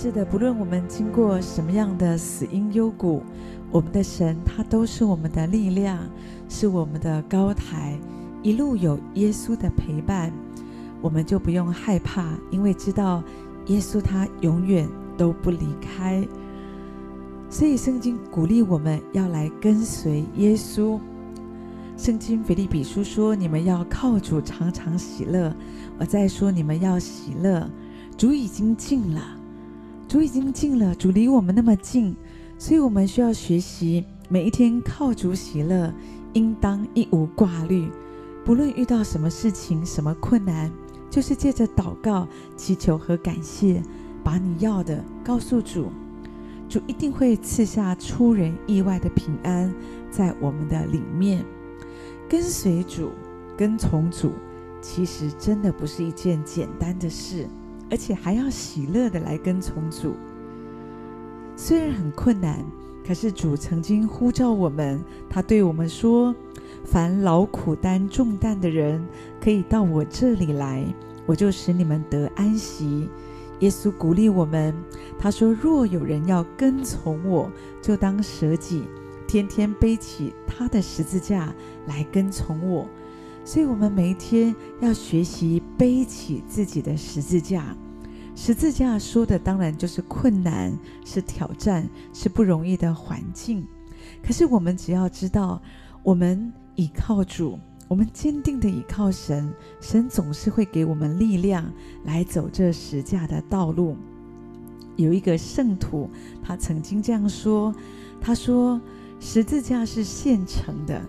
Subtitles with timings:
[0.00, 3.20] 是的，不论我们经过什么样的死荫幽谷，
[3.68, 5.98] 我们的神他都是我们的力量，
[6.48, 7.98] 是我们的高台。
[8.40, 10.32] 一路有耶稣的陪伴，
[11.02, 13.24] 我们就不用害怕，因为知道
[13.66, 16.24] 耶稣他永远都不离开。
[17.50, 20.96] 所以圣经鼓励我们要来跟随耶稣。
[21.96, 25.52] 圣经腓立比书说：“你们要靠主常常喜乐。”
[25.98, 27.68] 我再说：“你们要喜乐。”
[28.16, 29.20] 主已经尽了，
[30.08, 32.16] 主已经近了，主离我们那么近，
[32.56, 35.92] 所以我们需要学习每一天靠主喜乐，
[36.32, 37.90] 应当一无挂虑。
[38.42, 40.72] 不论遇到什么事情、什么困难，
[41.10, 42.26] 就是借着祷告、
[42.56, 43.82] 祈求和感谢，
[44.24, 45.88] 把你要的告诉主，
[46.70, 49.70] 主一定会赐下出人意外的平安
[50.10, 51.44] 在我们的里面。
[52.30, 53.10] 跟随主，
[53.58, 54.32] 跟从主，
[54.80, 57.46] 其实真的不是一件简单的事，
[57.90, 60.14] 而且还要喜乐的来跟从主。
[61.56, 62.64] 虽然很困难，
[63.06, 66.34] 可是主曾经呼召我们，他对我们说
[66.84, 69.04] ：“凡劳苦担重担的人，
[69.40, 70.84] 可以到我这里来，
[71.26, 73.08] 我就使你们得安息。”
[73.60, 74.72] 耶稣鼓励我们，
[75.18, 77.50] 他说：“若有人要跟从我，
[77.82, 78.84] 就当舍己。”
[79.26, 81.52] 天天背起他的十字架
[81.86, 82.88] 来跟从我，
[83.48, 87.74] 所以我们每一天要学习背起自己的十字架。
[88.36, 93.66] 十字架说的当然就是困难，是挑战，是不容易的环境。
[94.22, 95.62] 可是我们只要知道，
[96.02, 101.72] 我们倚靠主，我们坚定的倚靠神，神总是会给我们力量
[102.04, 103.96] 来走这十架的道路。
[104.96, 106.10] 有一个圣徒，
[106.42, 107.74] 他曾经这样说，
[108.20, 108.78] 他说。
[109.20, 111.02] 十字架是现成的，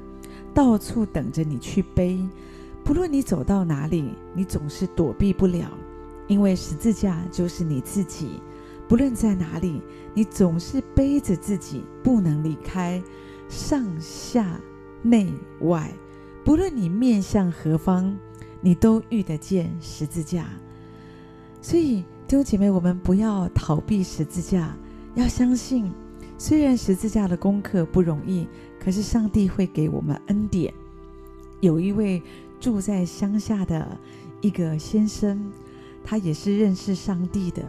[0.53, 2.19] 到处等着你去背。
[2.83, 5.69] 不论你走到哪里，你总是躲避不了，
[6.28, 8.42] 因为十字架就是你自己。
[8.88, 9.81] 不论在哪里，
[10.14, 13.02] 你总是背着自己，不能离开。
[13.47, 14.59] 上下
[15.02, 15.92] 内外，
[16.43, 18.17] 不论你面向何方，
[18.61, 20.48] 你都遇得见十字架。
[21.61, 24.76] 所以弟兄姐妹，我们不要逃避十字架，
[25.14, 25.92] 要相信。
[26.42, 28.48] 虽然十字架的功课不容易，
[28.82, 30.73] 可是上帝会给我们恩典。
[31.60, 32.23] 有一位
[32.61, 33.86] 住在乡下的
[34.39, 35.52] 一个先生，
[36.02, 37.61] 他也是认识上帝的，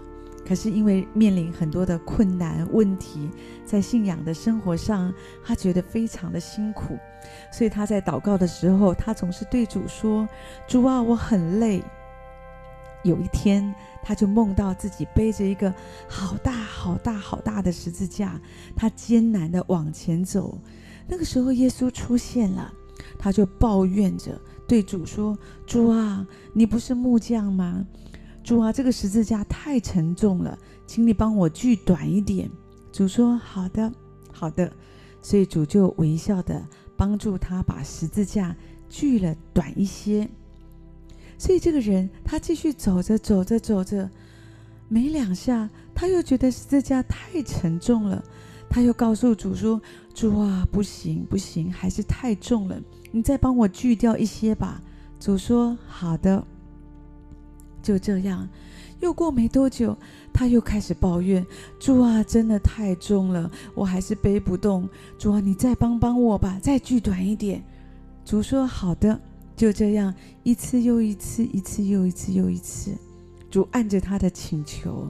[0.47, 3.29] 可是因为面临很多的困难问题，
[3.65, 5.13] 在信仰的生活上，
[5.45, 6.97] 他觉得非常的辛苦，
[7.53, 10.29] 所以他在祷告的时候，他总是对主说
[10.69, 11.83] ：“主啊，我很累。”
[13.03, 15.73] 有一天，他就梦到自己背着一个
[16.09, 18.41] 好大、好大、好大的十字架，
[18.77, 20.59] 他艰难地往前走。
[21.09, 22.73] 那个时候，耶稣出现了，
[23.19, 27.85] 他就抱怨着对主说：“主啊，你不是木匠吗？
[28.45, 32.51] 主啊，这个十字架太沉重了，请你帮我锯短一点。”
[32.93, 33.93] 主说：“好的，
[34.33, 34.71] 好的。”
[35.23, 36.67] 所以主就微笑地
[36.97, 38.57] 帮助他把十字架
[38.89, 40.27] 锯了短一些。
[41.41, 44.11] 所以这个人，他继续走着走着走着，
[44.89, 48.23] 没两下，他又觉得十字架太沉重了，
[48.69, 49.81] 他又告诉主说
[50.13, 52.79] ：“主啊，不行不行，还是太重了，
[53.11, 54.83] 你再帮我锯掉一些吧。”
[55.19, 56.45] 主说：“好的。”
[57.83, 58.47] 就这样，
[59.01, 59.97] 又过没多久，
[60.35, 61.45] 他又开始抱怨
[61.81, 64.87] ：“主啊，真的太重了，我还是背不动。
[65.19, 67.65] 主啊，你再帮帮我吧，再锯短一点。”
[68.27, 69.19] 主说：“好的。”
[69.61, 72.97] 就这样，一次又一次，一次又一次又一次，
[73.51, 75.07] 主按着他的请求，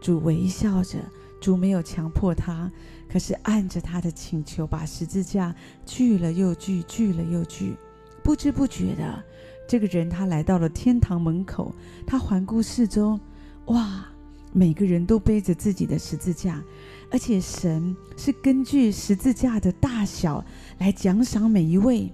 [0.00, 0.98] 主微笑着，
[1.40, 2.70] 主没有强迫他，
[3.08, 5.52] 可是按着他的请求，把十字架
[5.84, 7.74] 锯了又锯，锯了又锯，
[8.22, 9.20] 不知不觉的，
[9.68, 11.74] 这个人他来到了天堂门口，
[12.06, 13.18] 他环顾四周，
[13.64, 14.06] 哇，
[14.52, 16.62] 每个人都背着自己的十字架，
[17.10, 20.44] 而且神是根据十字架的大小
[20.78, 22.12] 来奖赏每一位。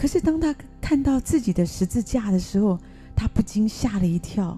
[0.00, 2.78] 可是当他看到自己的十字架的时候，
[3.14, 4.56] 他不禁吓了一跳，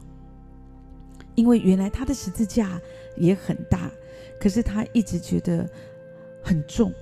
[1.35, 2.81] 因为原来他的十字架
[3.17, 3.91] 也很大，
[4.41, 5.69] 可是他一直觉得
[6.45, 6.93] 很重，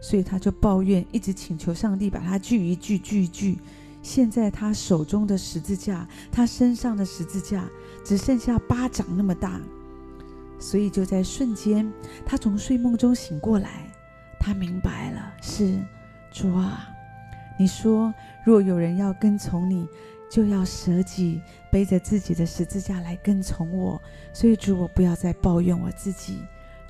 [0.00, 3.58] 所以他就抱怨，一直请求上帝把他锯一锯，锯一锯。
[4.00, 7.68] 现在他手中的十字架，他身上的十字架
[8.04, 9.60] 只剩下巴掌那么大，
[10.60, 11.92] 所以就在瞬间，
[12.24, 13.92] 他从睡梦中醒过来，
[14.38, 15.76] 他明白了，是
[16.30, 16.94] 主啊。
[17.58, 18.14] 你说，
[18.44, 19.86] 若有人要跟从你，
[20.30, 24.00] 就要舍己，背着自己的十字架来跟从我。
[24.32, 26.38] 所以主，我不要再抱怨我自己。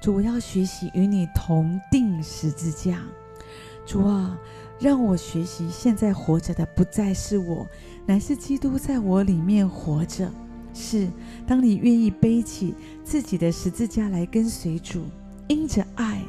[0.00, 3.02] 主，我要学习与你同定十字架。
[3.86, 4.38] 主啊，
[4.78, 7.66] 让我学习，现在活着的不再是我，
[8.04, 10.30] 乃是基督在我里面活着。
[10.74, 11.08] 是，
[11.46, 15.06] 当你愿意背起自己的十字架来跟随主，
[15.48, 16.22] 因着爱，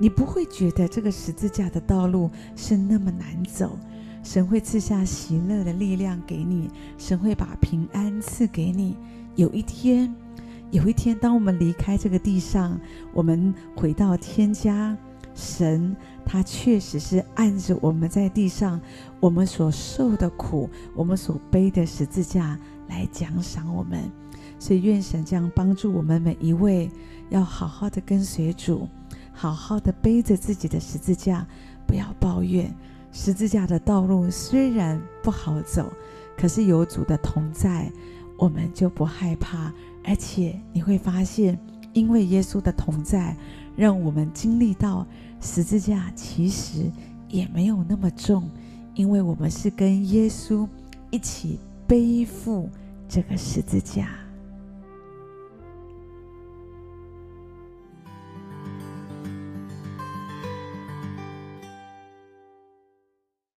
[0.00, 3.78] 你不会觉得这个十字架的道路是那么难走。
[4.22, 8.96] 神会赐下喜乐的力量给你，神会把平安赐给你。
[9.36, 10.14] 有一天，
[10.70, 12.80] 有一天，当我们离开这个地上，
[13.12, 14.96] 我们回到天家，
[15.34, 15.94] 神
[16.24, 18.80] 他确实是按着我们在地上
[19.20, 22.58] 我们所受的苦，我们所背的十字架
[22.88, 24.10] 来奖赏我们。
[24.58, 26.90] 所以，愿神这样帮助我们每一位，
[27.30, 28.86] 要好好的跟随主，
[29.40, 31.46] 好好的背着自己的十字架，
[31.86, 32.70] 不要抱怨。
[33.10, 35.90] 十字架的道路虽然不好走，
[36.36, 37.90] 可是有主的同在，
[38.36, 39.72] 我们就不害怕。
[40.04, 41.58] 而且你会发现，
[41.94, 43.34] 因为耶稣的同在，
[43.74, 45.06] 让我们经历到
[45.40, 46.90] 十字架其实
[47.26, 48.46] 也没有那么重，
[48.94, 50.68] 因为我们是跟耶稣
[51.08, 52.68] 一起背负
[53.08, 54.10] 这个十字架。